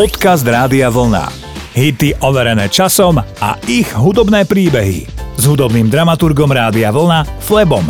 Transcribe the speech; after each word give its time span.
Podcast 0.00 0.48
Rádia 0.48 0.88
Vlna. 0.88 1.28
Hity 1.76 2.24
overené 2.24 2.72
časom 2.72 3.20
a 3.20 3.50
ich 3.68 3.84
hudobné 3.92 4.48
príbehy. 4.48 5.04
S 5.36 5.44
hudobným 5.44 5.92
dramaturgom 5.92 6.48
Rádia 6.48 6.88
Vlna 6.88 7.28
Flebom. 7.44 7.84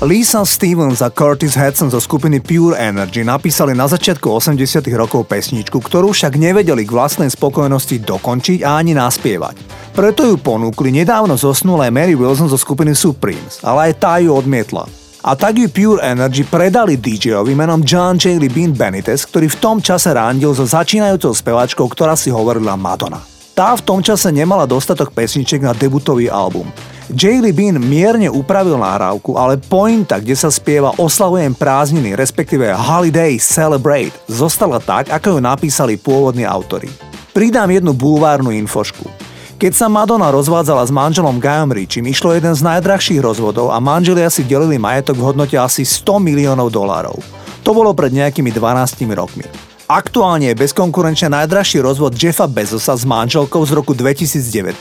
Lisa 0.00 0.40
Stevens 0.48 1.04
a 1.04 1.12
Curtis 1.12 1.52
Hudson 1.52 1.92
zo 1.92 2.00
skupiny 2.00 2.40
Pure 2.40 2.80
Energy 2.80 3.20
napísali 3.28 3.76
na 3.76 3.84
začiatku 3.84 4.24
80 4.40 4.88
rokov 4.96 5.28
pesničku, 5.28 5.84
ktorú 5.84 6.16
však 6.16 6.40
nevedeli 6.40 6.88
k 6.88 6.96
vlastnej 6.96 7.28
spokojnosti 7.28 8.08
dokončiť 8.08 8.64
a 8.64 8.80
ani 8.80 8.96
naspievať. 8.96 9.60
Preto 9.92 10.24
ju 10.24 10.40
ponúkli 10.40 10.88
nedávno 10.88 11.36
zosnulé 11.36 11.92
Mary 11.92 12.16
Wilson 12.16 12.48
zo 12.48 12.56
skupiny 12.56 12.96
Supremes, 12.96 13.60
ale 13.60 13.92
aj 13.92 14.00
tá 14.00 14.16
ju 14.16 14.32
odmietla. 14.32 14.88
A 15.20 15.36
tak 15.36 15.60
ju 15.60 15.68
Pure 15.68 16.00
Energy 16.00 16.48
predali 16.48 16.96
DJ-ovi 16.96 17.52
menom 17.52 17.84
John 17.84 18.16
J. 18.16 18.40
Bean 18.48 18.72
Benitez, 18.72 19.28
ktorý 19.28 19.52
v 19.52 19.60
tom 19.60 19.76
čase 19.84 20.16
randil 20.16 20.56
so 20.56 20.64
začínajúcou 20.64 21.36
speváčkou, 21.36 21.84
ktorá 21.92 22.16
si 22.16 22.32
hovorila 22.32 22.72
Madonna. 22.80 23.20
Tá 23.52 23.76
v 23.76 23.84
tom 23.84 24.00
čase 24.00 24.32
nemala 24.32 24.64
dostatok 24.64 25.12
pesniček 25.12 25.60
na 25.60 25.76
debutový 25.76 26.32
album. 26.32 26.72
J. 27.12 27.44
Bean 27.52 27.76
mierne 27.76 28.32
upravil 28.32 28.80
nahrávku, 28.80 29.36
ale 29.36 29.60
pointa, 29.60 30.16
kde 30.16 30.32
sa 30.32 30.48
spieva 30.48 30.96
Oslavujem 30.96 31.52
prázdniny, 31.52 32.16
respektíve 32.16 32.72
Holiday 32.72 33.36
Celebrate, 33.36 34.16
zostala 34.24 34.80
tak, 34.80 35.12
ako 35.12 35.36
ju 35.36 35.38
napísali 35.44 36.00
pôvodní 36.00 36.48
autory. 36.48 36.88
Pridám 37.36 37.68
jednu 37.68 37.92
bulvárnu 37.92 38.56
infošku. 38.56 39.29
Keď 39.60 39.76
sa 39.76 39.92
Madonna 39.92 40.32
rozvádzala 40.32 40.88
s 40.88 40.88
manželom 40.88 41.36
Guyom 41.36 41.76
Richim, 41.76 42.08
išlo 42.08 42.32
jeden 42.32 42.56
z 42.56 42.64
najdrahších 42.64 43.20
rozvodov 43.20 43.68
a 43.68 43.76
manželia 43.76 44.32
si 44.32 44.40
delili 44.40 44.80
majetok 44.80 45.20
v 45.20 45.26
hodnote 45.28 45.52
asi 45.60 45.84
100 45.84 46.16
miliónov 46.16 46.72
dolárov. 46.72 47.20
To 47.60 47.76
bolo 47.76 47.92
pred 47.92 48.08
nejakými 48.08 48.56
12 48.56 49.04
rokmi. 49.12 49.44
Aktuálne 49.84 50.48
je 50.48 50.60
bezkonkurenčne 50.64 51.36
najdrahší 51.36 51.84
rozvod 51.84 52.16
Jeffa 52.16 52.48
Bezosa 52.48 52.96
s 52.96 53.04
manželkou 53.04 53.60
z 53.68 53.76
roku 53.76 53.92
2019. 53.92 54.80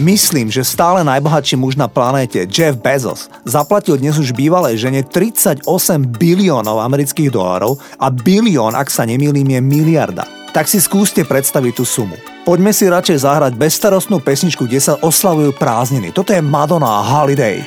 Myslím, 0.00 0.48
že 0.48 0.64
stále 0.64 1.04
najbohatší 1.04 1.60
muž 1.60 1.76
na 1.76 1.84
planéte, 1.84 2.48
Jeff 2.48 2.80
Bezos, 2.80 3.28
zaplatil 3.44 4.00
dnes 4.00 4.16
už 4.16 4.32
bývalej 4.32 4.88
žene 4.88 5.04
38 5.04 5.68
biliónov 6.16 6.80
amerických 6.80 7.28
dolárov 7.28 7.76
a 8.00 8.08
bilión, 8.08 8.72
ak 8.72 8.88
sa 8.88 9.04
nemýlim, 9.04 9.44
je 9.44 9.60
miliarda. 9.60 10.24
Tak 10.58 10.66
si 10.66 10.82
skúste 10.82 11.22
predstaviť 11.22 11.70
tú 11.70 11.86
sumu. 11.86 12.18
Poďme 12.42 12.74
si 12.74 12.90
radšej 12.90 13.22
zahrať 13.22 13.54
bezstarostnú 13.54 14.18
pesničku, 14.18 14.66
kde 14.66 14.82
sa 14.82 14.98
oslavujú 14.98 15.54
prázdniny. 15.54 16.10
Toto 16.10 16.34
je 16.34 16.42
Madonna 16.42 16.98
Holiday. 16.98 17.62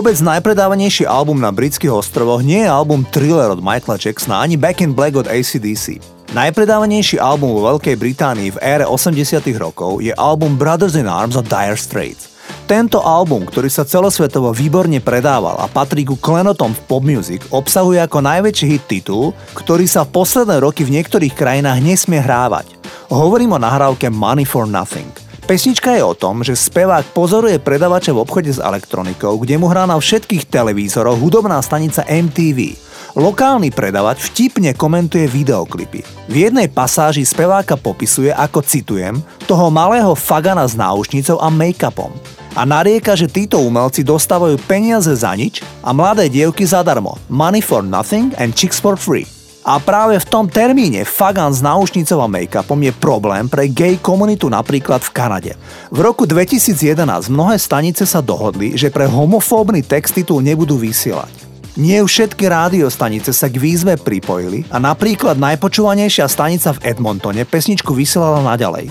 Vôbec 0.00 0.16
najpredávanejší 0.16 1.04
album 1.04 1.44
na 1.44 1.52
britských 1.52 1.92
ostrovoch 1.92 2.40
nie 2.40 2.64
je 2.64 2.72
album 2.72 3.04
Thriller 3.04 3.52
od 3.52 3.60
Michaela 3.60 4.00
Jacksona 4.00 4.40
ani 4.40 4.56
Back 4.56 4.80
in 4.80 4.96
Black 4.96 5.12
od 5.12 5.28
ACDC. 5.28 6.00
Najpredávanejší 6.32 7.20
album 7.20 7.52
vo 7.52 7.68
Veľkej 7.68 8.00
Británii 8.00 8.56
v 8.56 8.60
ére 8.64 8.88
80 8.88 9.44
rokov 9.60 10.00
je 10.00 10.08
album 10.16 10.56
Brothers 10.56 10.96
in 10.96 11.04
Arms 11.04 11.36
od 11.36 11.44
Dire 11.44 11.76
Straits. 11.76 12.32
Tento 12.64 13.04
album, 13.04 13.44
ktorý 13.44 13.68
sa 13.68 13.84
celosvetovo 13.84 14.56
výborne 14.56 15.04
predával 15.04 15.60
a 15.60 15.68
patrí 15.68 16.08
ku 16.08 16.16
klenotom 16.16 16.72
v 16.72 16.80
pop 16.88 17.04
music, 17.04 17.44
obsahuje 17.52 18.00
ako 18.00 18.24
najväčší 18.24 18.66
hit 18.72 18.84
titul, 18.88 19.36
ktorý 19.52 19.84
sa 19.84 20.08
v 20.08 20.16
posledné 20.16 20.64
roky 20.64 20.80
v 20.80 20.96
niektorých 20.96 21.36
krajinách 21.36 21.76
nesmie 21.84 22.24
hrávať. 22.24 22.72
Hovorím 23.12 23.52
o 23.52 23.60
nahrávke 23.60 24.08
Money 24.08 24.48
for 24.48 24.64
Nothing– 24.64 25.12
Pesnička 25.50 25.98
je 25.98 26.06
o 26.06 26.14
tom, 26.14 26.46
že 26.46 26.54
spevák 26.54 27.10
pozoruje 27.10 27.58
predavača 27.58 28.14
v 28.14 28.22
obchode 28.22 28.54
s 28.54 28.62
elektronikou, 28.62 29.34
kde 29.34 29.58
mu 29.58 29.66
hrá 29.66 29.82
na 29.82 29.98
všetkých 29.98 30.46
televízoroch 30.46 31.18
hudobná 31.18 31.58
stanica 31.58 32.06
MTV. 32.06 32.78
Lokálny 33.18 33.74
predavač 33.74 34.30
vtipne 34.30 34.70
komentuje 34.78 35.26
videoklipy. 35.26 36.06
V 36.30 36.34
jednej 36.46 36.70
pasáži 36.70 37.26
speváka 37.26 37.74
popisuje, 37.74 38.30
ako 38.30 38.62
citujem, 38.62 39.18
toho 39.50 39.74
malého 39.74 40.14
fagana 40.14 40.62
s 40.62 40.78
náušnicou 40.78 41.42
a 41.42 41.50
make-upom. 41.50 42.14
A 42.54 42.62
narieka, 42.62 43.18
že 43.18 43.26
títo 43.26 43.58
umelci 43.58 44.06
dostávajú 44.06 44.54
peniaze 44.70 45.10
za 45.10 45.34
nič 45.34 45.66
a 45.82 45.90
mladé 45.90 46.30
dievky 46.30 46.62
zadarmo. 46.62 47.18
Money 47.26 47.58
for 47.58 47.82
nothing 47.82 48.30
and 48.38 48.54
chicks 48.54 48.78
for 48.78 48.94
free. 48.94 49.26
A 49.70 49.78
práve 49.78 50.18
v 50.18 50.26
tom 50.26 50.50
termíne 50.50 51.06
Fagan 51.06 51.54
s 51.54 51.62
náušnicou 51.62 52.18
a 52.18 52.26
make-upom 52.26 52.74
je 52.82 52.90
problém 52.90 53.46
pre 53.46 53.70
gay 53.70 54.02
komunitu 54.02 54.50
napríklad 54.50 54.98
v 54.98 55.14
Kanade. 55.14 55.52
V 55.94 56.02
roku 56.02 56.26
2011 56.26 56.98
mnohé 57.30 57.54
stanice 57.54 58.02
sa 58.02 58.18
dohodli, 58.18 58.74
že 58.74 58.90
pre 58.90 59.06
homofóbny 59.06 59.86
text 59.86 60.18
titul 60.18 60.42
nebudú 60.42 60.74
vysielať. 60.74 61.30
Nie 61.78 62.02
všetky 62.02 62.50
rádiostanice 62.50 63.30
sa 63.30 63.46
k 63.46 63.62
výzve 63.62 63.94
pripojili 63.94 64.66
a 64.74 64.82
napríklad 64.82 65.38
najpočúvanejšia 65.38 66.26
stanica 66.26 66.74
v 66.74 66.90
Edmontone 66.90 67.46
pesničku 67.46 67.94
vysielala 67.94 68.42
naďalej. 68.42 68.90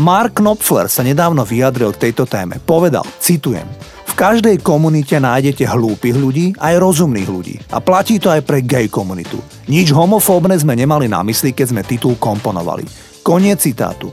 Mark 0.00 0.40
Knopfler 0.40 0.88
sa 0.88 1.04
nedávno 1.04 1.44
vyjadril 1.44 1.92
k 1.92 2.08
tejto 2.08 2.24
téme. 2.24 2.56
Povedal, 2.64 3.04
citujem, 3.20 3.68
v 4.04 4.12
každej 4.14 4.62
komunite 4.62 5.16
nájdete 5.16 5.64
hlúpych 5.66 6.14
ľudí, 6.14 6.46
aj 6.60 6.78
rozumných 6.78 7.28
ľudí. 7.28 7.56
A 7.72 7.80
platí 7.80 8.20
to 8.20 8.30
aj 8.30 8.44
pre 8.44 8.62
gay 8.62 8.86
komunitu. 8.86 9.40
Nič 9.66 9.90
homofóbne 9.90 10.54
sme 10.54 10.76
nemali 10.76 11.08
na 11.10 11.24
mysli, 11.26 11.50
keď 11.50 11.66
sme 11.72 11.82
titul 11.82 12.14
komponovali. 12.20 12.86
Koniec 13.24 13.64
citátu. 13.64 14.12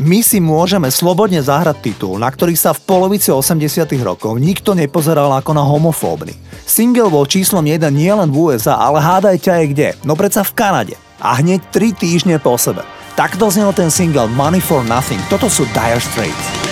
My 0.00 0.24
si 0.24 0.40
môžeme 0.40 0.88
slobodne 0.88 1.44
zahrať 1.44 1.92
titul, 1.92 2.16
na 2.16 2.32
ktorý 2.32 2.56
sa 2.56 2.72
v 2.72 2.80
polovici 2.88 3.28
80 3.28 3.60
rokov 4.00 4.40
nikto 4.40 4.72
nepozeral 4.72 5.28
ako 5.36 5.52
na 5.52 5.60
homofóbny. 5.60 6.32
Single 6.64 7.12
bol 7.12 7.28
číslom 7.28 7.60
1 7.60 7.92
nielen 7.92 8.32
v 8.32 8.56
USA, 8.56 8.80
ale 8.80 9.04
hádajte 9.04 9.52
aj 9.52 9.64
kde, 9.68 9.88
no 10.08 10.16
predsa 10.16 10.48
v 10.48 10.56
Kanade. 10.56 10.96
A 11.20 11.36
hneď 11.44 11.60
3 11.68 11.92
týždne 11.92 12.40
po 12.40 12.56
sebe. 12.56 12.88
Takto 13.20 13.52
znel 13.52 13.76
ten 13.76 13.92
single 13.92 14.32
Money 14.32 14.64
for 14.64 14.80
Nothing. 14.80 15.20
Toto 15.28 15.52
sú 15.52 15.68
Dire 15.76 16.00
Straits. 16.00 16.71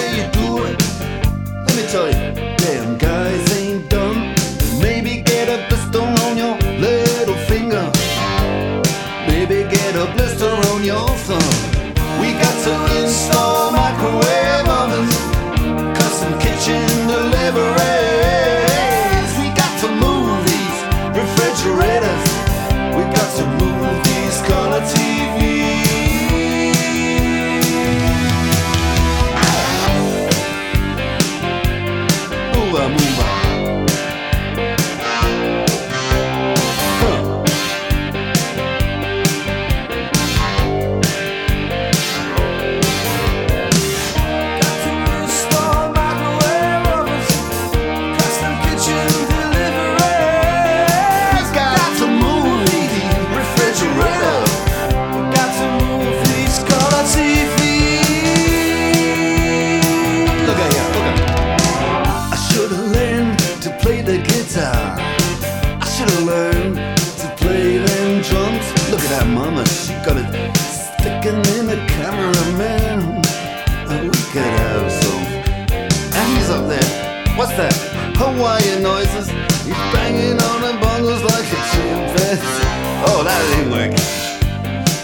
past 77.55 77.91
that 77.91 78.15
Hawaiian 78.17 78.83
noises. 78.83 79.29
He's 79.65 79.83
banging 79.93 80.39
on 80.39 80.61
the 80.61 80.73
bongos 80.79 81.23
like 81.23 81.47
a 81.47 81.61
chimpanzee. 81.71 82.69
Oh, 83.07 83.23
that 83.23 83.41
ain't 83.57 83.71
working. 83.71 84.05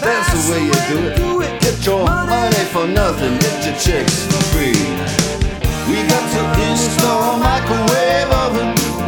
That's 0.00 0.30
the 0.32 0.52
way 0.52 0.64
you 0.64 0.78
do 1.16 1.40
it. 1.42 1.60
Get 1.60 1.84
your 1.84 2.04
money 2.04 2.64
for 2.72 2.86
nothing. 2.86 3.38
Get 3.38 3.66
your 3.66 3.76
chicks 3.76 4.26
for 4.26 4.42
free. 4.54 4.78
We 5.88 5.96
got 6.08 6.24
to 6.34 6.42
install 6.70 7.34
a 7.34 7.38
microwave 7.38 8.30
oven. 8.30 9.07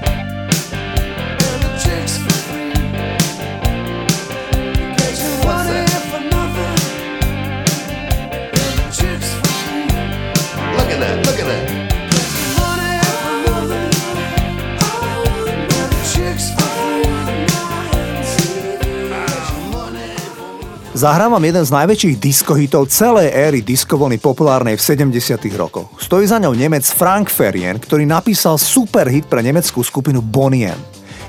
Zahrávam 21.01 21.41
jeden 21.41 21.65
z 21.65 21.73
najväčších 21.73 22.21
diskohitov 22.21 22.85
celej 22.93 23.33
éry 23.33 23.65
diskovony 23.65 24.21
populárnej 24.21 24.77
v 24.77 25.09
70 25.09 25.41
rokoch. 25.57 25.89
Stojí 25.97 26.29
za 26.29 26.37
ňou 26.37 26.53
Nemec 26.53 26.85
Frank 26.93 27.33
Ferien, 27.33 27.81
ktorý 27.81 28.05
napísal 28.05 28.61
super 28.61 29.09
hit 29.09 29.25
pre 29.25 29.41
nemeckú 29.41 29.81
skupinu 29.81 30.21
Boniem. 30.21 30.77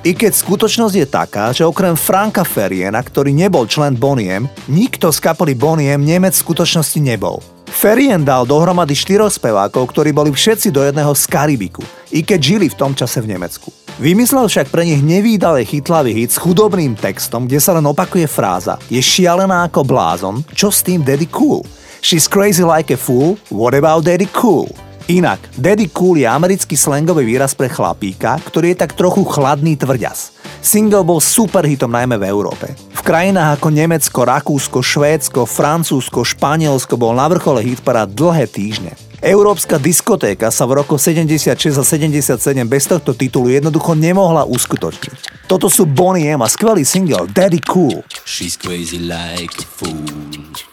I 0.04 0.12
keď 0.12 0.36
skutočnosť 0.36 0.92
je 0.92 1.06
taká, 1.08 1.56
že 1.56 1.64
okrem 1.64 1.96
Franka 1.96 2.44
Feriena, 2.44 3.00
ktorý 3.00 3.32
nebol 3.32 3.64
člen 3.64 3.96
Boniem, 3.96 4.44
nikto 4.68 5.08
z 5.08 5.24
kapely 5.24 5.56
Boniem 5.56 6.04
Nemec 6.04 6.36
v 6.36 6.44
skutočnosti 6.52 7.00
nebol. 7.00 7.40
Ferien 7.72 8.20
dal 8.20 8.44
dohromady 8.44 8.92
štyroch 8.92 9.32
spevákov, 9.32 9.90
ktorí 9.90 10.12
boli 10.12 10.28
všetci 10.28 10.68
do 10.68 10.84
jedného 10.84 11.16
z 11.16 11.24
Karibiku, 11.24 11.80
i 12.12 12.20
keď 12.20 12.38
žili 12.38 12.66
v 12.68 12.78
tom 12.78 12.92
čase 12.92 13.24
v 13.24 13.32
Nemecku. 13.32 13.72
Vymyslel 13.96 14.44
však 14.44 14.68
pre 14.68 14.84
nich 14.84 15.00
nevýdale 15.00 15.64
chytlavý 15.64 16.12
hit 16.12 16.36
s 16.36 16.38
chudobným 16.38 16.92
textom, 16.94 17.48
kde 17.48 17.58
sa 17.58 17.72
len 17.72 17.84
opakuje 17.88 18.28
fráza 18.28 18.76
Je 18.92 19.00
šialená 19.00 19.66
ako 19.72 19.88
blázon, 19.88 20.44
čo 20.52 20.68
s 20.68 20.84
tým 20.84 21.00
Daddy 21.00 21.26
Cool? 21.32 21.64
She's 22.04 22.28
crazy 22.28 22.62
like 22.62 22.92
a 22.92 22.98
fool, 23.00 23.40
what 23.48 23.72
about 23.72 24.04
Daddy 24.04 24.28
Cool? 24.36 24.68
Inak, 25.10 25.40
Daddy 25.56 25.90
Cool 25.90 26.22
je 26.22 26.28
americký 26.28 26.76
slangový 26.78 27.26
výraz 27.26 27.56
pre 27.56 27.72
chlapíka, 27.72 28.38
ktorý 28.46 28.76
je 28.76 28.80
tak 28.84 28.94
trochu 28.94 29.24
chladný 29.26 29.74
tvrďas. 29.80 30.36
Single 30.62 31.02
bol 31.02 31.18
superhitom 31.18 31.90
najmä 31.90 32.20
v 32.20 32.28
Európe. 32.30 32.91
V 33.02 33.10
krajinách 33.10 33.58
ako 33.58 33.74
Nemecko, 33.74 34.22
Rakúsko, 34.22 34.78
Švédsko, 34.78 35.42
Francúzsko, 35.42 36.22
Španielsko 36.22 36.94
bol 36.94 37.18
na 37.18 37.26
vrchole 37.26 37.58
hitparád 37.58 38.14
dlhé 38.14 38.46
týždne. 38.46 38.94
Európska 39.18 39.82
diskotéka 39.82 40.54
sa 40.54 40.70
v 40.70 40.78
roku 40.78 40.94
76 40.94 41.50
a 41.50 41.82
77 41.82 42.38
bez 42.62 42.86
tohto 42.86 43.10
titulu 43.10 43.50
jednoducho 43.50 43.98
nemohla 43.98 44.46
uskutočniť. 44.46 45.50
Toto 45.50 45.66
sú 45.66 45.82
Bonnie 45.82 46.30
M 46.30 46.46
a 46.46 46.48
skvelý 46.50 46.86
single 46.86 47.26
Daddy 47.26 47.58
Cool. 47.66 48.06
She's 48.22 48.54
crazy 48.54 49.02
like 49.02 49.50
a 49.58 49.66
fool. 49.66 50.70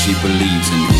she 0.00 0.14
believes 0.22 0.70
in 0.72 0.94
you. 0.94 0.99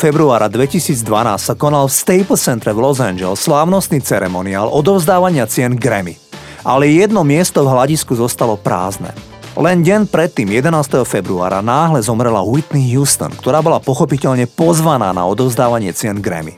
Februára 0.00 0.48
2012 0.48 1.04
sa 1.36 1.52
konal 1.52 1.84
v 1.84 1.92
Staples 1.92 2.40
Centre 2.40 2.72
v 2.72 2.80
Los 2.80 2.96
Angeles 2.96 3.44
slávnostný 3.44 4.00
ceremoniál 4.00 4.72
odovzdávania 4.72 5.44
cien 5.44 5.76
Grammy. 5.76 6.16
Ale 6.64 6.88
jedno 6.88 7.20
miesto 7.28 7.60
v 7.60 7.76
hľadisku 7.76 8.16
zostalo 8.16 8.56
prázdne. 8.56 9.12
Len 9.52 9.84
deň 9.84 10.08
predtým, 10.08 10.48
11. 10.48 11.04
februára, 11.04 11.60
náhle 11.60 12.00
zomrela 12.00 12.40
Whitney 12.40 12.88
Houston, 12.96 13.36
ktorá 13.36 13.60
bola 13.60 13.84
pochopiteľne 13.84 14.48
pozvaná 14.48 15.12
na 15.12 15.28
odovzdávanie 15.28 15.92
cien 15.92 16.24
Grammy. 16.24 16.56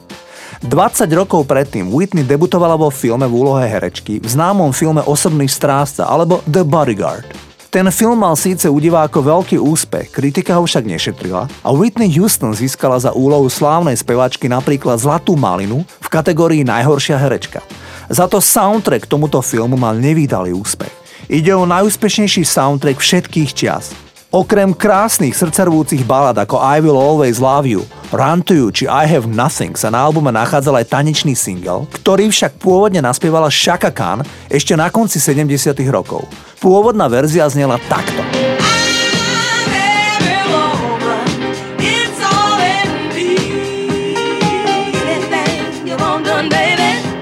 20 0.62 1.11
rokov 1.11 1.43
predtým 1.43 1.90
Whitney 1.90 2.23
debutovala 2.23 2.78
vo 2.78 2.95
filme 2.95 3.26
v 3.26 3.35
úlohe 3.35 3.66
herečky 3.66 4.23
v 4.23 4.28
známom 4.31 4.71
filme 4.71 5.02
Osobný 5.02 5.50
strážca 5.50 6.07
alebo 6.07 6.38
The 6.47 6.62
Bodyguard. 6.62 7.46
Ten 7.76 7.92
film 7.92 8.25
mal 8.25 8.33
síce 8.40 8.73
u 8.73 8.80
divákov 8.80 9.21
veľký 9.21 9.61
úspech, 9.61 10.09
kritika 10.09 10.56
ho 10.56 10.64
však 10.64 10.88
nešetrila 10.88 11.45
a 11.45 11.68
Whitney 11.76 12.09
Houston 12.16 12.56
získala 12.56 12.97
za 12.97 13.12
úlohu 13.12 13.52
slávnej 13.52 13.92
spevačky 14.00 14.49
napríklad 14.49 14.97
Zlatú 14.97 15.37
malinu 15.37 15.85
v 15.85 16.09
kategórii 16.09 16.64
najhoršia 16.64 17.21
herečka. 17.21 17.61
Za 18.09 18.33
to 18.33 18.40
soundtrack 18.40 19.04
tomuto 19.04 19.45
filmu 19.45 19.76
mal 19.76 19.92
nevýdalý 19.92 20.56
úspech. 20.56 20.88
Ide 21.28 21.52
o 21.52 21.68
najúspešnejší 21.68 22.49
soundtrack 22.49 22.97
všetkých 22.97 23.52
čias. 23.52 24.06
Okrem 24.37 24.76
krásnych 24.76 25.33
srdcervúcich 25.33 26.05
balad 26.05 26.37
ako 26.37 26.61
I 26.61 26.85
Will 26.85 27.00
Always 27.00 27.40
Love 27.40 27.64
You, 27.64 27.88
Run 28.12 28.45
to 28.45 28.52
You 28.52 28.69
či 28.69 28.85
I 28.85 29.09
Have 29.09 29.25
Nothing 29.25 29.73
sa 29.81 29.88
na 29.88 30.05
albume 30.05 30.28
nachádzal 30.28 30.76
aj 30.76 30.93
tanečný 30.93 31.33
single, 31.33 31.88
ktorý 31.88 32.28
však 32.28 32.61
pôvodne 32.61 33.00
naspievala 33.00 33.49
Shaka 33.49 33.88
Khan 33.88 34.21
ešte 34.52 34.76
na 34.76 34.93
konci 34.93 35.25
70 35.25 35.73
rokov. 35.88 36.28
Pôvodná 36.61 37.09
verzia 37.09 37.49
znela 37.49 37.81
takto. 37.88 38.21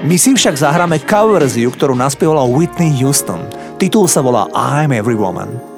My 0.03 0.15
si 0.19 0.35
však 0.35 0.59
zahráme 0.59 0.99
cover 1.07 1.39
verziu, 1.39 1.71
ktorú 1.71 1.95
naspievala 1.95 2.43
Whitney 2.43 2.91
Houston. 2.99 3.47
Titul 3.79 4.11
sa 4.11 4.19
volá 4.19 4.51
I'm 4.51 4.91
Every 4.91 5.15
Woman. 5.15 5.74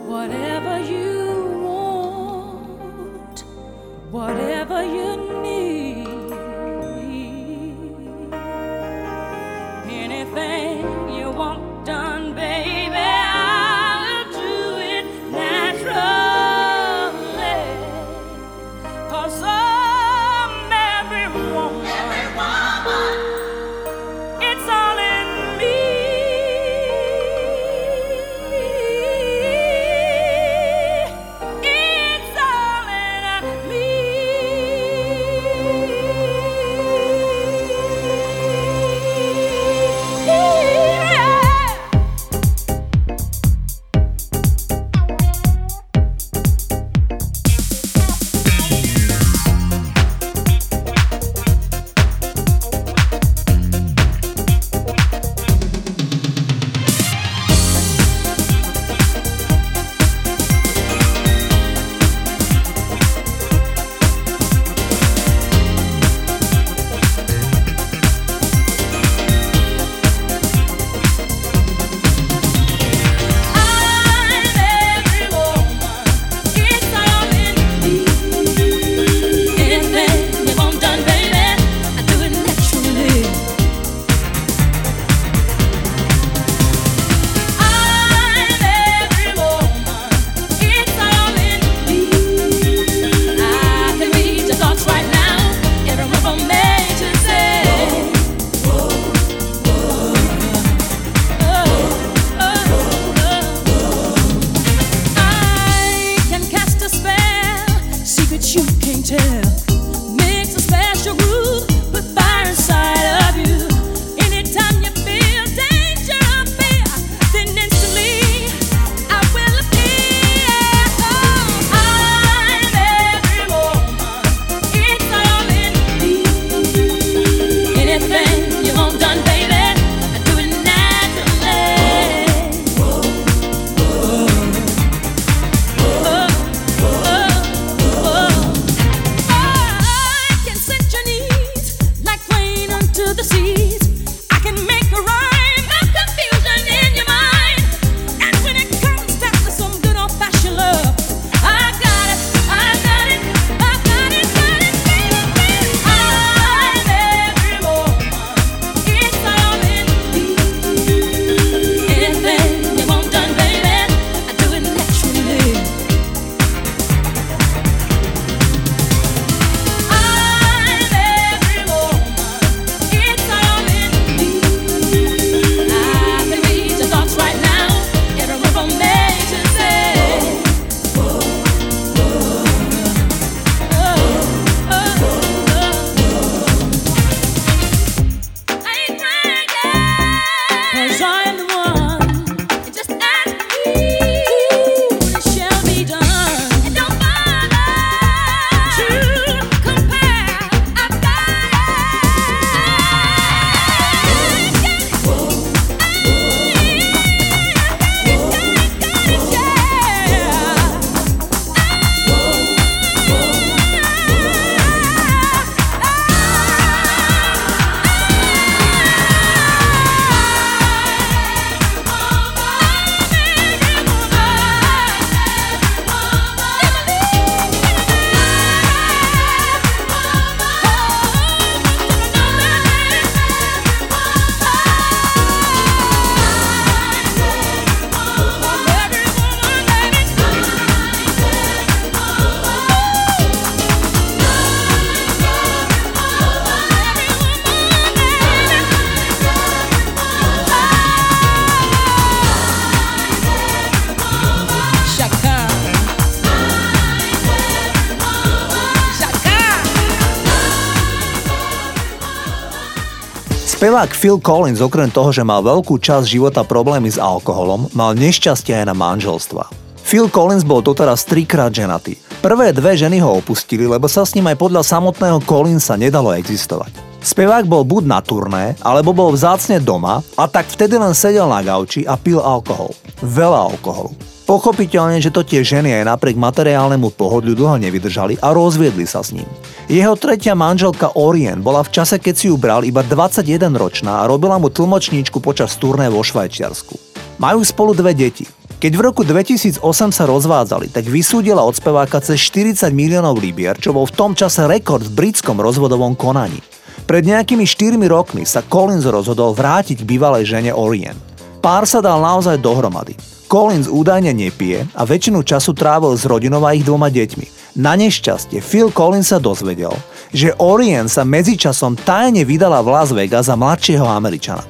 Spevák 263.57 263.89
Phil 263.89 264.21
Collins 264.21 264.61
okrem 264.61 264.85
toho, 264.85 265.09
že 265.09 265.25
mal 265.25 265.41
veľkú 265.41 265.81
časť 265.81 266.05
života 266.05 266.45
problémy 266.45 266.93
s 266.93 267.01
alkoholom, 267.01 267.73
mal 267.73 267.97
nešťastie 267.97 268.53
aj 268.53 268.69
na 268.69 268.77
manželstva. 268.77 269.49
Phil 269.81 270.13
Collins 270.13 270.45
bol 270.45 270.61
doteraz 270.61 271.01
trikrát 271.09 271.49
ženatý. 271.49 271.97
Prvé 272.21 272.53
dve 272.53 272.77
ženy 272.77 273.01
ho 273.01 273.17
opustili, 273.17 273.65
lebo 273.65 273.89
sa 273.89 274.05
s 274.05 274.13
ním 274.13 274.29
aj 274.29 274.37
podľa 274.37 274.61
samotného 274.61 275.25
Collinsa 275.25 275.73
nedalo 275.73 276.13
existovať. 276.13 276.69
Spevák 277.01 277.49
bol 277.49 277.65
buď 277.65 277.83
na 277.89 277.97
turné, 277.97 278.53
alebo 278.61 278.93
bol 278.93 279.09
vzácne 279.09 279.57
doma 279.57 280.05
a 280.13 280.29
tak 280.29 280.45
vtedy 280.53 280.77
len 280.77 280.93
sedel 280.93 281.25
na 281.25 281.41
gauči 281.41 281.81
a 281.81 281.97
pil 281.97 282.21
alkohol. 282.21 282.77
Veľa 283.01 283.57
alkoholu. 283.57 283.97
Pochopiteľne, 284.27 284.99
že 284.99 285.07
to 285.07 285.23
tie 285.23 285.39
ženy 285.39 285.71
aj 285.71 285.87
napriek 285.87 286.19
materiálnemu 286.19 286.91
pohodľu 286.99 287.31
dlho 287.31 287.63
nevydržali 287.63 288.19
a 288.19 288.35
rozviedli 288.35 288.83
sa 288.83 288.99
s 288.99 289.15
ním. 289.15 289.23
Jeho 289.71 289.95
tretia 289.95 290.35
manželka 290.35 290.91
Orien 290.99 291.39
bola 291.39 291.63
v 291.63 291.71
čase, 291.71 291.95
keď 291.95 292.13
si 292.19 292.27
ju 292.27 292.35
bral 292.35 292.67
iba 292.67 292.83
21 292.83 293.23
ročná 293.55 294.03
a 294.03 294.07
robila 294.11 294.35
mu 294.35 294.51
tlmočníčku 294.51 295.23
počas 295.23 295.55
turné 295.55 295.87
vo 295.87 296.03
Švajčiarsku. 296.03 296.75
Majú 297.23 297.39
spolu 297.47 297.71
dve 297.71 297.95
deti. 297.95 298.27
Keď 298.59 298.71
v 298.75 298.81
roku 298.83 299.07
2008 299.07 299.63
sa 299.95 300.03
rozvádzali, 300.03 300.75
tak 300.75 300.91
vysúdila 300.91 301.47
od 301.47 301.55
speváka 301.55 302.03
cez 302.03 302.19
40 302.27 302.67
miliónov 302.75 303.15
libier, 303.15 303.55
čo 303.55 303.71
bol 303.71 303.87
v 303.87 303.95
tom 303.95 304.11
čase 304.11 304.43
rekord 304.43 304.83
v 304.83 305.07
britskom 305.07 305.39
rozvodovom 305.39 305.95
konaní. 305.95 306.43
Pred 306.83 307.07
nejakými 307.07 307.47
4 307.47 307.79
rokmi 307.87 308.27
sa 308.27 308.43
Collins 308.43 308.83
rozhodol 308.83 309.31
vrátiť 309.31 309.83
k 309.83 309.87
bývalej 309.87 310.27
žene 310.27 310.51
Orien. 310.51 310.99
Pár 311.39 311.63
sa 311.63 311.79
dal 311.79 312.03
naozaj 312.03 312.43
dohromady. 312.43 313.16
Collins 313.27 313.67
údajne 313.67 314.15
nepije 314.15 314.65
a 314.71 314.87
väčšinu 314.87 315.21
času 315.21 315.51
trávil 315.51 315.93
s 315.99 316.07
rodinou 316.07 316.41
a 316.47 316.55
ich 316.55 316.63
dvoma 316.63 316.87
deťmi. 316.87 317.59
Na 317.59 317.75
nešťastie 317.75 318.39
Phil 318.39 318.71
Collins 318.71 319.11
sa 319.11 319.19
dozvedel, 319.19 319.75
že 320.15 320.31
Orien 320.39 320.87
sa 320.87 321.03
medzičasom 321.03 321.75
tajne 321.75 322.23
vydala 322.23 322.63
v 322.63 322.71
Las 322.71 322.95
Vegas 322.95 323.27
za 323.27 323.35
mladšieho 323.35 323.83
Američana. 323.83 324.47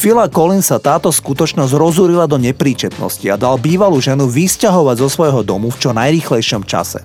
Phila 0.00 0.32
Collinsa 0.32 0.80
táto 0.80 1.12
skutočnosť 1.12 1.76
rozúrila 1.76 2.24
do 2.24 2.40
nepríčetnosti 2.40 3.26
a 3.28 3.36
dal 3.36 3.60
bývalú 3.60 4.00
ženu 4.00 4.32
vysťahovať 4.32 4.96
zo 4.96 5.08
svojho 5.12 5.44
domu 5.44 5.68
v 5.68 5.76
čo 5.76 5.92
najrýchlejšom 5.92 6.64
čase. 6.64 7.04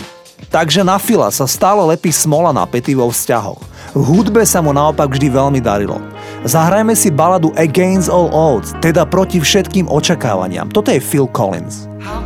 Takže 0.49 0.83
na 0.87 0.95
Fila 0.95 1.31
sa 1.31 1.47
stále 1.47 1.83
lepí 1.83 2.11
smola 2.11 2.55
na 2.55 2.63
pety 2.63 2.95
vo 2.95 3.11
vzťahoch. 3.11 3.59
V 3.95 4.03
hudbe 4.03 4.43
sa 4.43 4.59
mu 4.59 4.75
naopak 4.75 5.07
vždy 5.07 5.31
veľmi 5.31 5.59
darilo. 5.63 5.99
Zahrajme 6.43 6.95
si 6.95 7.11
baladu 7.11 7.55
Against 7.55 8.11
All 8.11 8.31
Odds, 8.31 8.75
teda 8.83 9.07
proti 9.07 9.39
všetkým 9.39 9.87
očakávaniam. 9.87 10.67
Toto 10.71 10.91
je 10.91 10.99
Phil 10.99 11.27
Collins. 11.31 11.87
How 12.03 12.19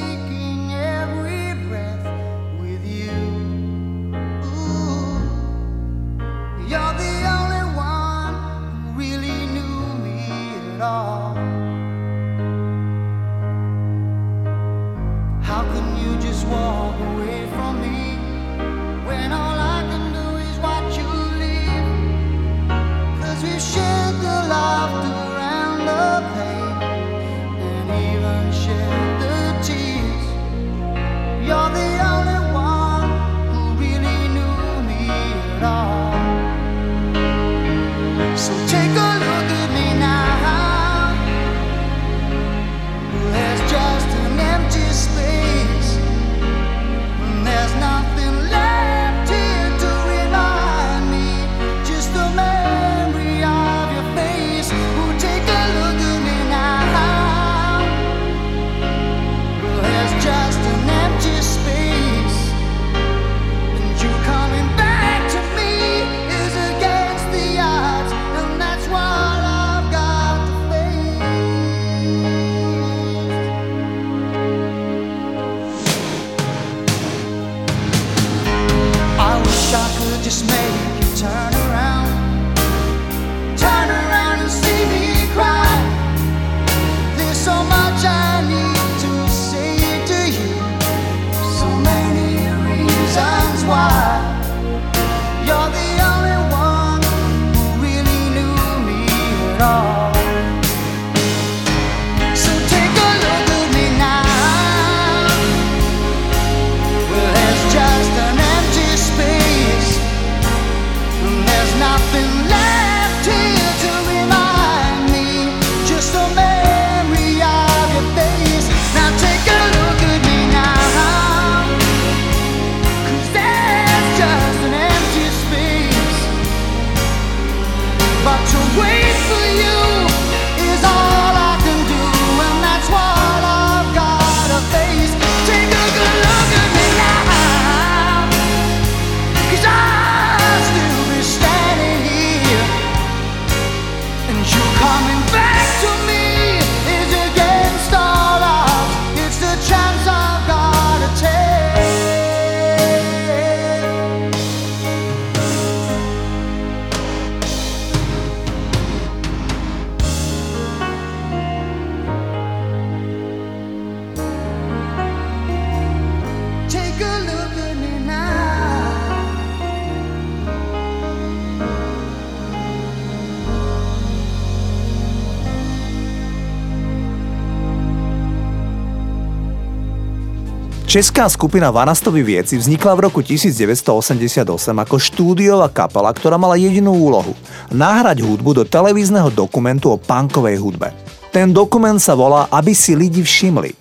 Česká 180.88 181.28
skupina 181.28 181.68
Vanastovi 181.68 182.24
Vieci 182.24 182.56
vznikla 182.56 182.96
v 182.96 183.12
roku 183.12 183.20
1988 183.20 184.40
ako 184.72 184.96
štúdiová 184.96 185.68
kapela, 185.68 186.08
ktorá 186.08 186.40
mala 186.40 186.56
jedinú 186.56 186.96
úlohu– 186.96 187.36
nahrať 187.68 188.24
hudbu 188.24 188.56
do 188.56 188.64
televízneho 188.64 189.28
dokumentu 189.28 189.92
o 189.92 190.00
punkovej 190.00 190.56
hudbe. 190.56 190.88
Ten 191.28 191.52
dokument 191.52 192.00
sa 192.00 192.16
volá 192.16 192.48
Aby 192.48 192.72
si 192.72 192.96
lidi 192.96 193.20
všimli. 193.20 193.76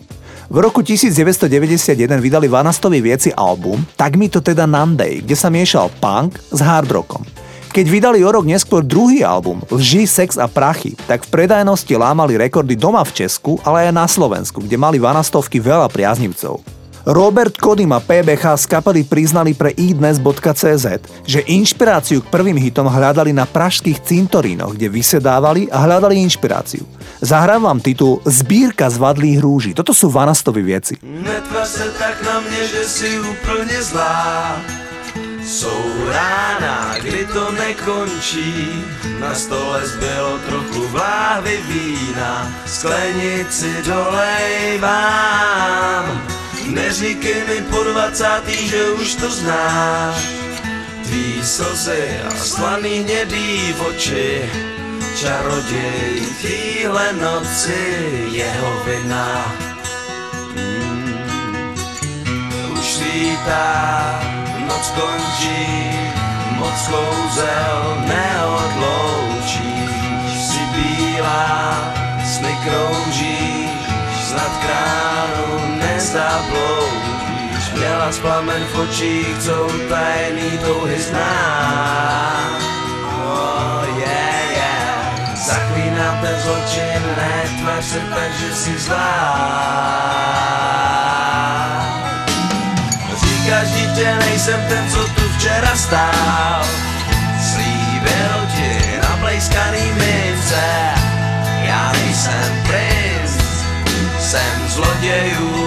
V 0.52 0.58
roku 0.60 0.84
1991 0.84 1.96
vydali 2.20 2.52
Vanastovi 2.52 3.00
Vieci 3.00 3.32
album 3.32 3.88
Tak 3.96 4.20
mi 4.20 4.28
to 4.28 4.44
teda 4.44 4.68
Nandej, 4.68 5.24
kde 5.24 5.36
sa 5.40 5.48
miešal 5.48 5.88
punk 6.04 6.36
s 6.52 6.60
hard 6.60 6.92
rockom. 6.92 7.24
Keď 7.72 7.88
vydali 7.88 8.20
o 8.20 8.36
rok 8.36 8.44
neskôr 8.44 8.84
druhý 8.84 9.24
album 9.24 9.64
Lži, 9.72 10.04
sex 10.04 10.36
a 10.36 10.52
prachy, 10.52 11.00
tak 11.08 11.24
v 11.24 11.32
predajnosti 11.32 11.96
lámali 11.96 12.36
rekordy 12.36 12.76
doma 12.76 13.00
v 13.08 13.24
Česku, 13.24 13.64
ale 13.64 13.88
aj 13.88 13.96
na 13.96 14.04
Slovensku, 14.12 14.60
kde 14.60 14.76
mali 14.76 15.00
vanastovky 15.00 15.64
veľa 15.64 15.88
priaznivcov. 15.88 16.76
Robert 17.08 17.56
Kodym 17.56 17.96
a 17.96 18.04
PBH 18.04 18.60
z 18.60 18.66
kapely 18.68 19.08
priznali 19.08 19.56
pre 19.56 19.72
idnes.cz, 19.72 20.88
že 21.24 21.40
inšpiráciu 21.48 22.20
k 22.20 22.28
prvým 22.28 22.60
hitom 22.60 22.84
hľadali 22.84 23.32
na 23.32 23.48
pražských 23.48 24.04
cintorínoch, 24.04 24.76
kde 24.76 24.92
vysedávali 24.92 25.72
a 25.72 25.88
hľadali 25.88 26.20
inšpiráciu. 26.28 26.84
Zahrám 27.24 27.64
vám 27.64 27.80
titul 27.80 28.20
Zbírka 28.28 28.92
zvadlých 28.92 29.40
rúží. 29.40 29.72
Toto 29.72 29.96
sú 29.96 30.12
Vanastovi 30.12 30.60
veci. 30.68 31.00
Netvař 31.00 31.68
se 31.68 31.88
tak 31.96 32.20
na 32.28 32.44
mě, 32.44 32.68
že 32.68 32.84
si 32.84 33.20
úplně 33.20 33.80
zlá. 33.80 34.60
Jsou 35.48 36.12
rána, 36.12 37.00
kdy 37.00 37.24
to 37.32 37.52
nekončí, 37.56 38.84
na 39.20 39.32
stole 39.32 39.88
zbylo 39.88 40.40
trochu 40.44 40.88
vláhy 40.92 41.56
vína, 41.72 42.52
sklenici 42.68 43.72
dolejvám. 43.88 45.08
Neříkej 46.68 47.44
mi 47.48 47.62
po 47.70 47.84
dvacátý, 47.84 48.68
že 48.68 48.90
už 48.90 49.16
to 49.16 49.32
znáš. 49.32 50.28
Tvý 51.04 51.44
slzy 51.44 52.20
a 52.28 52.32
slaný 52.36 53.00
hnědý 53.00 53.76
oči 53.90 54.52
Čaroděj 55.16 56.22
týhle 56.42 57.14
noci 57.14 58.06
jeho 58.32 58.84
vina. 58.86 59.56
Mm. 60.56 61.76
Už 62.80 62.86
svítá, 62.86 64.20
noc 64.68 64.92
končí 64.96 65.68
Moc 66.58 66.88
kouzel 66.90 68.04
neodloučíš. 68.08 69.62
Si 70.50 70.60
bílá, 70.74 71.94
sny 72.26 72.58
kránu 72.64 73.37
nezabloudíš 76.18 77.72
Měla 77.78 78.10
plamen 78.22 78.64
v 78.74 78.80
očích, 78.80 79.38
co 79.40 79.68
tajný 79.90 80.58
touhy 80.58 81.02
zná. 81.02 81.34
Oh, 83.06 84.00
yeah, 84.00 84.52
yeah. 84.52 85.38
Zaklínám 85.38 86.18
ten 86.22 86.40
zločin, 86.42 87.02
netvař 87.18 87.86
se 87.86 88.00
tak, 88.00 88.32
že 88.40 88.56
jsi 88.56 88.80
zlá. 88.80 89.18
Říkáš 93.16 93.68
dítě, 93.72 94.16
nejsem 94.20 94.66
ten, 94.70 94.92
co 94.92 95.04
tu 95.04 95.30
včera 95.38 95.76
stál. 95.76 96.62
Slíbil 97.52 98.38
ti 98.56 98.98
na 99.02 99.18
plejskaný 99.18 99.92
mince. 99.94 100.64
Já 101.62 101.92
nejsem 101.92 102.64
princ, 102.68 103.32
jsem 104.20 104.68
zlodějů 104.68 105.67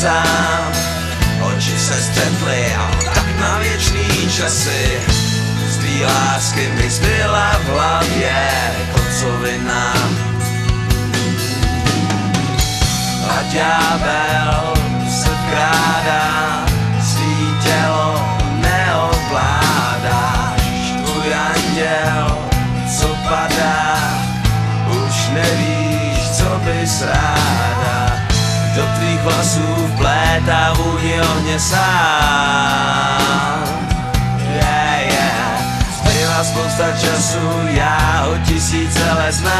sám. 0.00 0.72
Oči 1.44 1.76
se 1.78 2.02
střetly 2.02 2.74
a 2.74 2.90
tak 3.04 3.26
na 3.40 3.58
věčný 3.58 4.30
časy. 4.36 5.00
Z 5.68 5.76
tvý 5.76 6.04
lásky 6.04 6.68
mi 6.68 6.90
zbyla 6.90 7.52
v 7.64 7.68
hlavě 7.68 8.48
kocovina. 8.92 9.94
A 13.28 13.42
ďábel 13.52 14.74
se 15.10 15.28
vkrádá, 15.28 16.64
svý 17.04 17.54
tělo 17.62 18.38
neovládáš. 18.60 20.62
Tvůj 21.04 21.34
anděl, 21.34 22.38
co 22.98 23.08
padá, 23.28 23.98
už 24.88 25.28
nevíš, 25.34 26.30
co 26.30 26.60
bys 26.64 27.02
ráda. 27.02 27.99
Do 28.74 28.82
tvých 28.96 29.20
vlasů 29.20 29.88
vplétá 29.94 30.72
vůni 30.72 31.20
ohně 31.20 31.60
sám. 31.60 31.80
Yeah, 34.54 35.12
yeah. 35.12 35.62
Zbývá 35.96 36.44
spousta 36.44 36.92
času, 36.92 37.50
já 37.70 38.24
ho 38.26 38.38
tisíce 38.46 39.12
let 39.12 39.34
znám. 39.34 39.50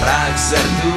Prach 0.00 0.38
srdů 0.38 0.89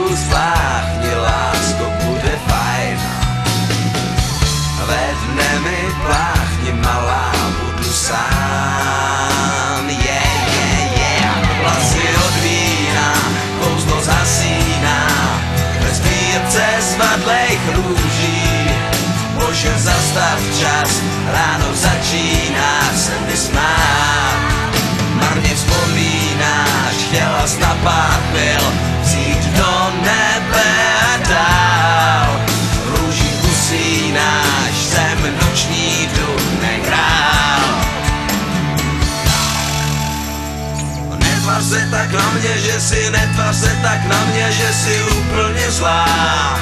na 42.14 42.30
mě, 42.30 42.58
že 42.58 42.80
si, 42.80 43.10
netvář 43.10 43.56
se 43.56 43.78
tak 43.82 44.06
na 44.06 44.26
mě, 44.26 44.52
že 44.52 44.74
si 44.74 45.04
úplně 45.04 45.72
zlá. 45.72 46.60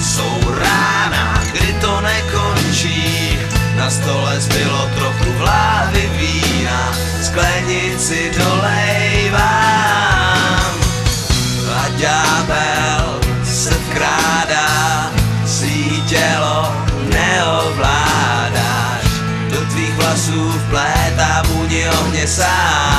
Jsou 0.00 0.54
rána, 0.58 1.42
kdy 1.52 1.72
to 1.80 2.00
nekončí, 2.00 3.38
na 3.76 3.90
stole 3.90 4.40
zbylo 4.40 4.90
trochu 4.94 5.32
vláhy 5.38 6.10
vína, 6.16 6.92
sklenici 7.22 8.30
dolejvám. 8.38 9.40
A 11.76 11.88
ďábel 11.96 13.20
se 13.44 13.70
vkrádá, 13.70 15.10
svý 15.46 16.02
tělo 16.02 16.72
neovládáš, 17.14 19.04
do 19.52 19.60
tvých 19.60 19.94
vlasů 19.94 20.52
vplétá 20.52 21.42
vůni 21.48 21.88
ohně 21.88 22.26
sám. 22.26 22.89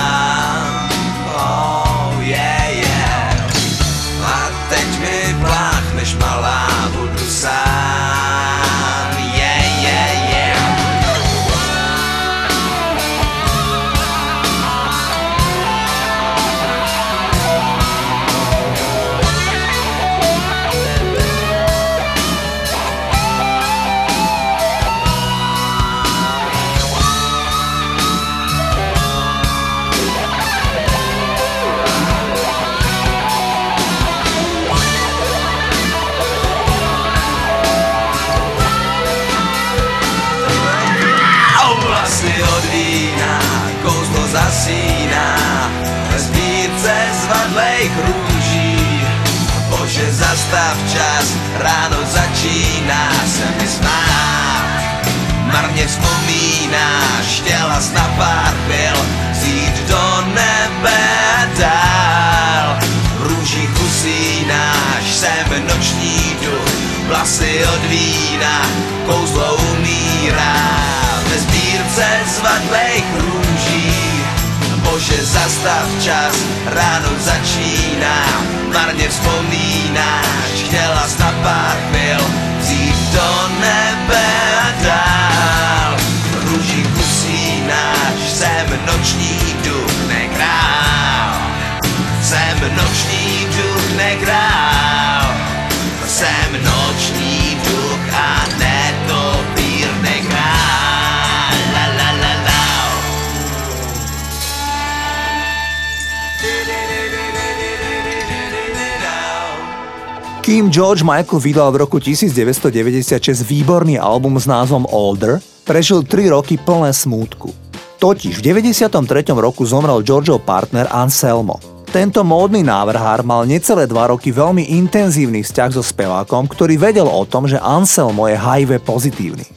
Kým 110.52 110.68
George 110.68 111.08
Michael 111.08 111.40
vydal 111.40 111.72
v 111.72 111.88
roku 111.88 111.96
1996 111.96 113.08
výborný 113.48 113.96
album 113.96 114.36
s 114.36 114.44
názvom 114.44 114.84
Older, 114.92 115.40
prežil 115.64 116.04
3 116.04 116.28
roky 116.28 116.60
plné 116.60 116.92
smútku. 116.92 117.56
Totiž 118.04 118.44
v 118.44 118.60
93. 118.60 119.32
roku 119.32 119.64
zomrel 119.64 120.04
Georgeov 120.04 120.44
partner 120.44 120.92
Anselmo. 120.92 121.56
Tento 121.88 122.28
módny 122.28 122.68
návrhár 122.68 123.24
mal 123.24 123.48
necelé 123.48 123.88
2 123.88 123.96
roky 124.12 124.36
veľmi 124.36 124.76
intenzívny 124.76 125.40
vzťah 125.40 125.72
so 125.72 125.80
spevákom, 125.80 126.52
ktorý 126.52 126.76
vedel 126.76 127.08
o 127.08 127.24
tom, 127.24 127.48
že 127.48 127.56
Anselmo 127.56 128.28
je 128.28 128.36
HIV 128.36 128.84
pozitívny. 128.84 129.48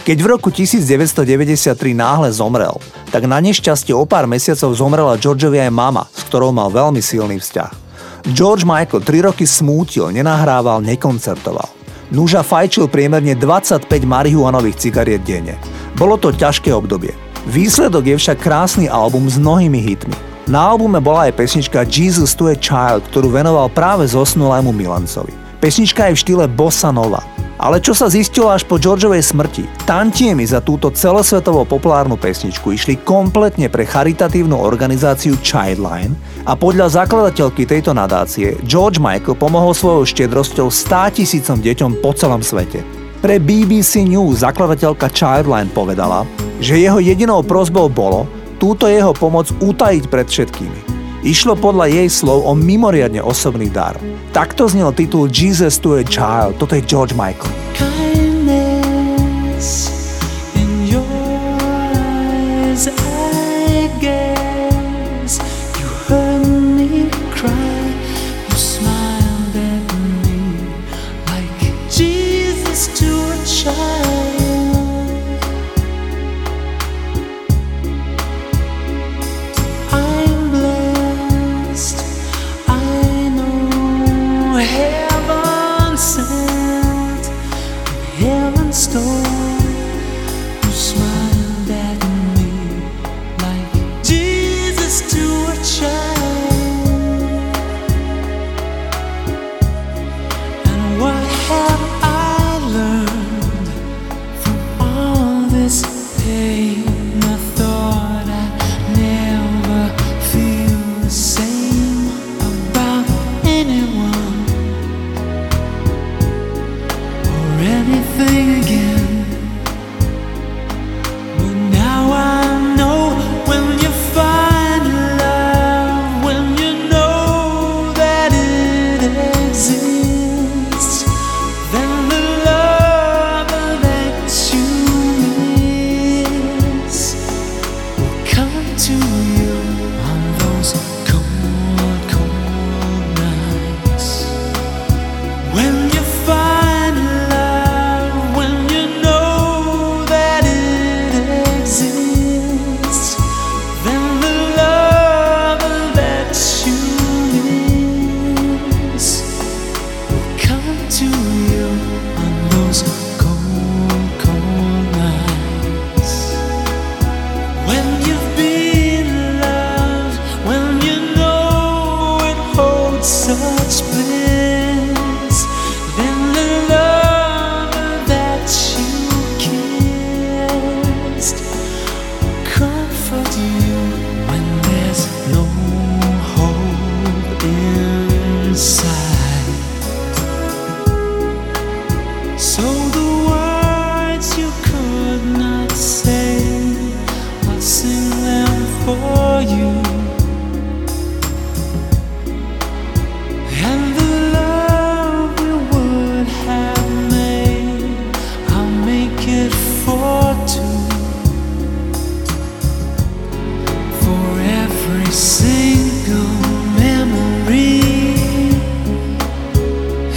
Keď 0.00 0.16
v 0.16 0.26
roku 0.32 0.48
1993 0.48 1.76
náhle 1.92 2.32
zomrel, 2.32 2.80
tak 3.12 3.28
na 3.28 3.36
nešťastie 3.36 3.92
o 3.92 4.08
pár 4.08 4.24
mesiacov 4.24 4.72
zomrela 4.72 5.20
Georgeovi 5.20 5.60
aj 5.60 5.68
mama, 5.68 6.08
s 6.08 6.24
ktorou 6.24 6.56
mal 6.56 6.72
veľmi 6.72 7.04
silný 7.04 7.36
vzťah. 7.36 7.91
George 8.30 8.62
Michael 8.62 9.02
3 9.02 9.26
roky 9.26 9.42
smútil, 9.42 10.14
nenahrával, 10.14 10.78
nekoncertoval. 10.78 11.66
Núža 12.14 12.46
fajčil 12.46 12.86
priemerne 12.86 13.34
25 13.34 13.88
marihuanových 14.06 14.78
cigariet 14.78 15.26
denne. 15.26 15.58
Bolo 15.98 16.14
to 16.14 16.30
ťažké 16.30 16.70
obdobie. 16.70 17.10
Výsledok 17.50 18.06
je 18.06 18.16
však 18.22 18.38
krásny 18.38 18.86
album 18.86 19.26
s 19.26 19.42
mnohými 19.42 19.82
hitmi. 19.82 20.14
Na 20.46 20.70
albume 20.70 21.02
bola 21.02 21.26
aj 21.26 21.34
pesnička 21.34 21.82
Jesus 21.82 22.38
to 22.38 22.46
a 22.46 22.54
Child, 22.54 23.10
ktorú 23.10 23.34
venoval 23.34 23.66
práve 23.74 24.06
zosnulému 24.06 24.70
Milancovi. 24.70 25.34
Pesnička 25.58 26.06
je 26.10 26.14
v 26.14 26.22
štýle 26.22 26.44
bossa 26.46 26.94
nova. 26.94 27.22
Ale 27.62 27.78
čo 27.78 27.94
sa 27.94 28.10
zistilo 28.10 28.50
až 28.50 28.66
po 28.66 28.74
Georgeovej 28.74 29.22
smrti? 29.22 29.86
Tantiemy 29.86 30.42
za 30.42 30.58
túto 30.58 30.90
celosvetovo 30.90 31.62
populárnu 31.62 32.18
pesničku 32.18 32.74
išli 32.74 32.98
kompletne 33.06 33.70
pre 33.70 33.86
charitatívnu 33.86 34.58
organizáciu 34.58 35.38
Childline 35.38 36.18
a 36.42 36.58
podľa 36.58 37.06
zakladateľky 37.06 37.62
tejto 37.62 37.94
nadácie 37.94 38.58
George 38.66 38.98
Michael 38.98 39.38
pomohol 39.38 39.78
svojou 39.78 40.02
štedrosťou 40.02 40.74
100 40.74 41.22
tisícom 41.22 41.62
deťom 41.62 42.02
po 42.02 42.10
celom 42.18 42.42
svete. 42.42 42.82
Pre 43.22 43.38
BBC 43.38 44.02
News 44.02 44.42
zakladateľka 44.42 45.06
Childline 45.14 45.70
povedala, 45.70 46.26
že 46.58 46.82
jeho 46.82 46.98
jedinou 46.98 47.46
prozbou 47.46 47.86
bolo 47.86 48.26
túto 48.58 48.90
jeho 48.90 49.14
pomoc 49.14 49.46
utajiť 49.62 50.10
pred 50.10 50.26
všetkými. 50.26 50.91
Išlo 51.22 51.54
podľa 51.54 51.86
jej 51.86 52.10
slov 52.10 52.42
o 52.42 52.50
mimoriadne 52.58 53.22
osobný 53.22 53.70
dar. 53.70 53.94
Takto 54.34 54.66
znel 54.66 54.90
titul 54.90 55.30
Jesus 55.30 55.78
to 55.78 55.94
a 55.94 56.02
Child, 56.02 56.58
toto 56.58 56.74
je 56.74 56.82
George 56.82 57.14
Michael. 57.14 57.46
kindness 57.78 59.91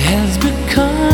has 0.05 0.37
become 0.37 1.04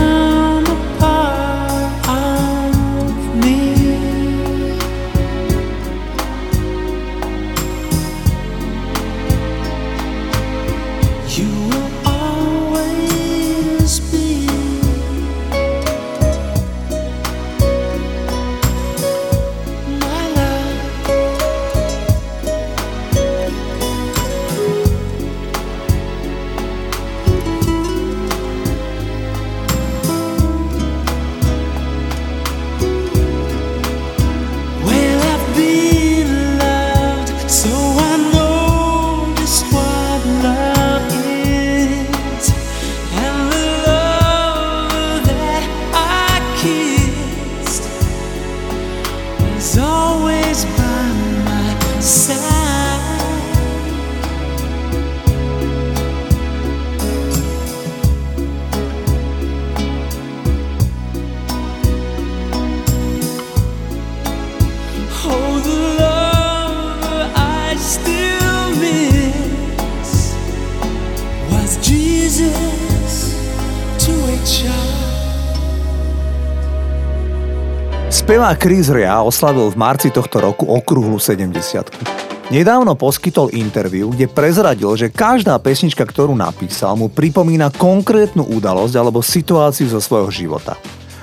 Spevák 78.52 78.68
Chris 78.68 78.92
Rea 78.92 79.24
oslavil 79.24 79.72
v 79.72 79.80
marci 79.80 80.12
tohto 80.12 80.44
roku 80.44 80.68
okrúhlu 80.68 81.16
70 81.24 82.52
Nedávno 82.52 83.00
poskytol 83.00 83.48
interviu, 83.56 84.12
kde 84.12 84.28
prezradil, 84.28 84.92
že 85.00 85.08
každá 85.08 85.56
pesnička, 85.56 86.04
ktorú 86.04 86.36
napísal, 86.36 87.00
mu 87.00 87.08
pripomína 87.08 87.72
konkrétnu 87.72 88.44
udalosť 88.44 88.92
alebo 89.00 89.24
situáciu 89.24 89.88
zo 89.88 90.04
svojho 90.04 90.28
života. 90.36 90.76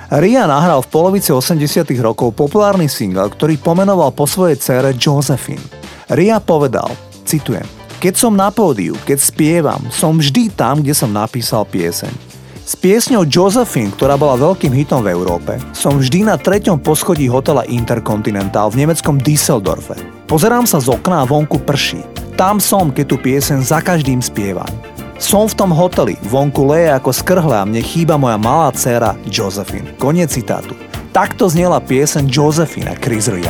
Ria 0.09 0.49
nahral 0.49 0.81
v 0.81 0.89
polovici 0.89 1.29
80 1.29 1.85
rokov 2.01 2.33
populárny 2.33 2.89
single, 2.89 3.29
ktorý 3.29 3.61
pomenoval 3.61 4.09
po 4.09 4.25
svojej 4.25 4.57
cére 4.57 4.97
Josephine. 4.97 5.61
Ria 6.09 6.41
povedal, 6.41 6.89
citujem, 7.29 7.69
keď 8.01 8.25
som 8.25 8.33
na 8.33 8.49
pódiu, 8.49 8.97
keď 9.05 9.21
spievam, 9.21 9.85
som 9.93 10.17
vždy 10.17 10.49
tam, 10.57 10.81
kde 10.81 10.97
som 10.97 11.13
napísal 11.13 11.61
pieseň. 11.69 12.28
S 12.69 12.77
piesňou 12.77 13.25
Josephine, 13.25 13.89
ktorá 13.89 14.13
bola 14.13 14.37
veľkým 14.37 14.69
hitom 14.69 15.01
v 15.01 15.09
Európe, 15.09 15.57
som 15.73 15.97
vždy 15.97 16.29
na 16.29 16.37
treťom 16.37 16.77
poschodí 16.77 17.25
hotela 17.25 17.65
Intercontinental 17.65 18.69
v 18.69 18.85
nemeckom 18.85 19.17
Düsseldorfe. 19.17 19.97
Pozerám 20.29 20.69
sa 20.69 20.77
z 20.77 20.93
okna 20.93 21.25
a 21.25 21.25
vonku 21.25 21.65
prší. 21.65 22.05
Tam 22.37 22.61
som, 22.61 22.93
keď 22.93 23.05
tu 23.09 23.17
piesen 23.17 23.65
za 23.65 23.81
každým 23.81 24.21
spievam. 24.21 24.69
Som 25.17 25.49
v 25.49 25.57
tom 25.57 25.73
hoteli, 25.73 26.13
vonku 26.29 26.61
leje 26.69 26.93
ako 26.93 27.09
skrhle 27.09 27.57
a 27.57 27.65
mne 27.65 27.81
chýba 27.81 28.21
moja 28.21 28.37
malá 28.37 28.69
dcéra 28.69 29.17
Josephine. 29.25 29.89
Koniec 29.97 30.29
citátu. 30.29 30.77
Takto 31.09 31.49
znela 31.49 31.81
piesen 31.81 32.29
Josephine 32.29 32.93
a 32.93 32.95
Chris 33.01 33.33
Ria. 33.33 33.49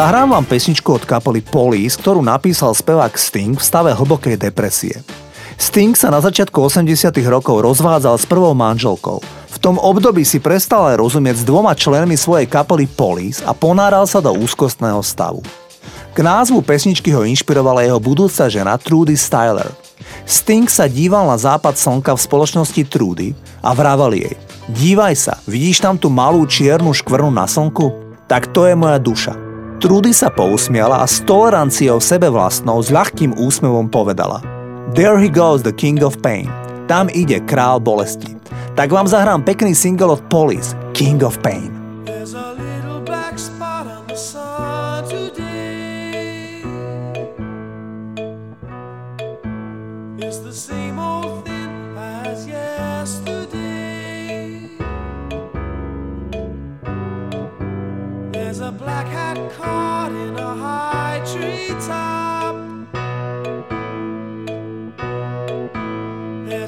Zahrám 0.00 0.32
vám 0.32 0.48
pesničku 0.48 0.96
od 0.96 1.04
kapely 1.04 1.44
Police, 1.44 2.00
ktorú 2.00 2.24
napísal 2.24 2.72
spevák 2.72 3.20
Sting 3.20 3.52
v 3.52 3.60
stave 3.60 3.92
hlbokej 3.92 4.40
depresie. 4.40 4.96
Sting 5.60 5.92
sa 5.92 6.08
na 6.08 6.24
začiatku 6.24 6.56
80 6.56 7.12
rokov 7.28 7.60
rozvádzal 7.60 8.16
s 8.16 8.24
prvou 8.24 8.56
manželkou. 8.56 9.20
V 9.20 9.56
tom 9.60 9.76
období 9.76 10.24
si 10.24 10.40
prestal 10.40 10.88
aj 10.88 11.04
rozumieť 11.04 11.36
s 11.36 11.44
dvoma 11.44 11.76
členmi 11.76 12.16
svojej 12.16 12.48
kapely 12.48 12.88
Police 12.88 13.44
a 13.44 13.52
ponáral 13.52 14.08
sa 14.08 14.24
do 14.24 14.32
úzkostného 14.32 15.04
stavu. 15.04 15.44
K 16.16 16.24
názvu 16.24 16.64
pesničky 16.64 17.12
ho 17.12 17.20
inšpirovala 17.20 17.84
jeho 17.84 18.00
budúca 18.00 18.48
žena 18.48 18.80
Trudy 18.80 19.20
Styler. 19.20 19.68
Sting 20.24 20.64
sa 20.72 20.88
díval 20.88 21.28
na 21.28 21.36
západ 21.36 21.76
slnka 21.76 22.16
v 22.16 22.24
spoločnosti 22.24 22.82
Trudy 22.88 23.36
a 23.60 23.76
vravel 23.76 24.16
jej 24.16 24.32
Dívaj 24.64 25.14
sa, 25.20 25.36
vidíš 25.44 25.84
tam 25.84 26.00
tú 26.00 26.08
malú 26.08 26.48
čiernu 26.48 26.88
škvrnu 26.96 27.28
na 27.28 27.44
slnku? 27.44 28.16
Tak 28.24 28.48
to 28.56 28.64
je 28.64 28.72
moja 28.72 28.96
duša. 28.96 29.49
Trudy 29.80 30.12
sa 30.12 30.28
pousmiala 30.28 31.00
a 31.00 31.08
s 31.08 31.24
toleranciou 31.24 32.04
sebe 32.04 32.28
vlastnou 32.28 32.84
s 32.84 32.92
ľahkým 32.92 33.32
úsmevom 33.40 33.88
povedala 33.88 34.44
There 34.92 35.16
he 35.16 35.32
goes, 35.32 35.64
the 35.64 35.72
king 35.72 36.04
of 36.04 36.20
pain. 36.20 36.52
Tam 36.84 37.08
ide 37.08 37.40
král 37.48 37.80
bolesti. 37.80 38.36
Tak 38.76 38.92
vám 38.92 39.08
zahrám 39.08 39.40
pekný 39.40 39.72
single 39.72 40.20
od 40.20 40.22
Police, 40.28 40.76
King 40.92 41.24
of 41.24 41.40
Pain. 41.40 41.79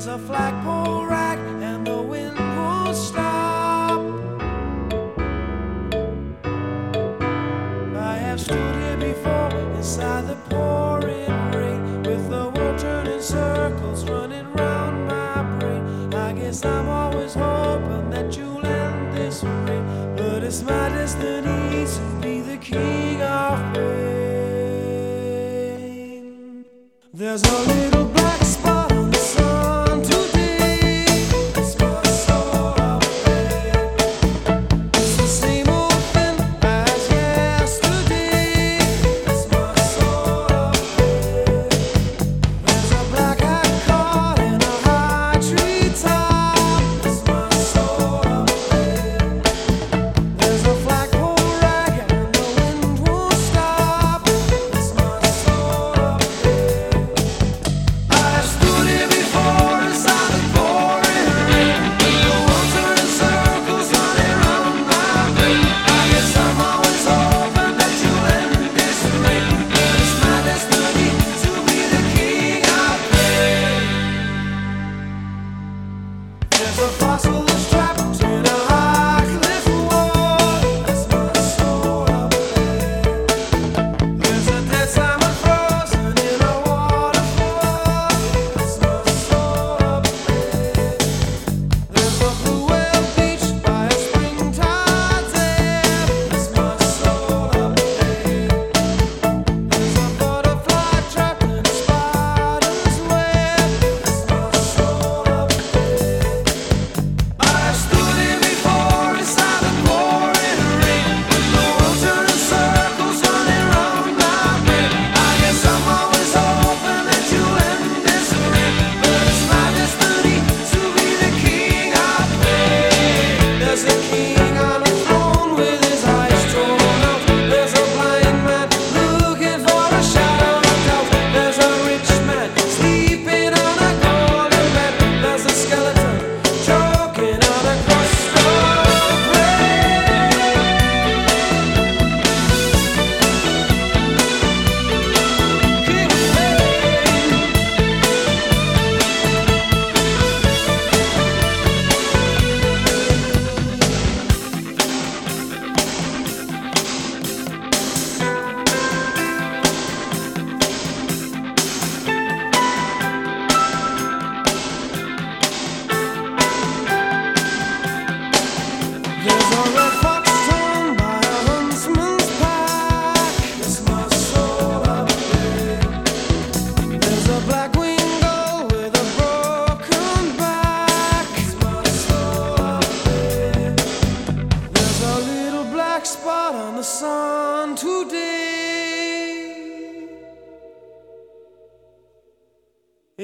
A 0.04 0.18
flagpole 0.18 1.11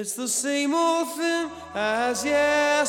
It's 0.08 0.16
the 0.16 0.26
same 0.26 0.74
old 0.74 1.12
thing 1.18 1.50
as 1.74 2.24
yesterday. 2.24 2.88